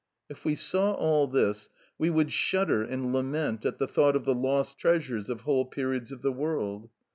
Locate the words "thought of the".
3.87-4.33